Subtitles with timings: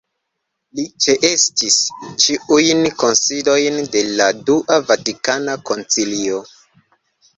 [0.77, 1.75] Li ĉeestis
[2.23, 6.41] ĉiujn kunsidojn de la dua Vatikana Koncilio.